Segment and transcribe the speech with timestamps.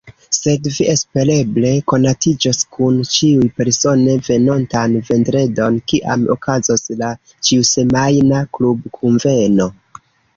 [0.35, 7.11] Sed vi espereble konatiĝos kun ĉiuj persone venontan vendredon, kiam okazos la
[7.49, 9.69] ĉiusemajna klubkunveno.